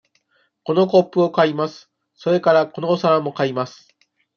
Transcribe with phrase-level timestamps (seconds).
[0.63, 1.91] このコップを買います。
[2.15, 3.87] それから、このお皿も買います。